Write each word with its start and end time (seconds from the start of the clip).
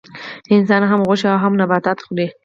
انسان 0.55 0.81
هم 0.91 1.01
غوښه 1.07 1.27
او 1.33 1.37
هم 1.43 1.53
نباتات 1.61 1.97
خوري 2.05 2.27